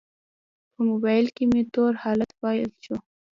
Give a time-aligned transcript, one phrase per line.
[0.73, 2.95] په موبایل کې مې تور حالت فعال شو.